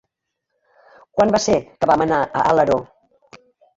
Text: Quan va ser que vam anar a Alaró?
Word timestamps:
Quan 1.19 1.33
va 1.37 1.41
ser 1.45 1.57
que 1.83 1.91
vam 1.91 2.05
anar 2.07 2.23
a 2.41 2.47
Alaró? 2.55 2.79